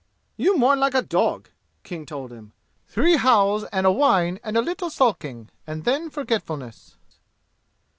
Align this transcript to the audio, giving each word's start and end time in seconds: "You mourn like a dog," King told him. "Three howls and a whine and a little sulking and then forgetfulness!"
"You 0.35 0.57
mourn 0.57 0.79
like 0.79 0.95
a 0.95 1.03
dog," 1.03 1.49
King 1.83 2.07
told 2.07 2.31
him. 2.33 2.53
"Three 2.87 3.17
howls 3.17 3.65
and 3.65 3.85
a 3.85 3.91
whine 3.91 4.39
and 4.43 4.57
a 4.57 4.61
little 4.63 4.89
sulking 4.89 5.51
and 5.67 5.83
then 5.83 6.09
forgetfulness!" 6.09 6.95